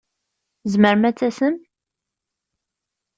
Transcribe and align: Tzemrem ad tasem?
Tzemrem 0.61 1.03
ad 1.09 1.15
tasem? 1.19 1.55